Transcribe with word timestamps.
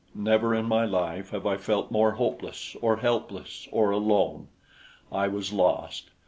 Never 0.15 0.55
in 0.55 0.65
my 0.65 0.83
life 0.83 1.29
have 1.29 1.45
I 1.45 1.57
felt 1.57 1.91
more 1.91 2.13
hopeless 2.13 2.75
or 2.81 2.97
helpless 2.97 3.67
or 3.71 3.91
alone. 3.91 4.47
I 5.11 5.27
was 5.27 5.53
lost. 5.53 6.09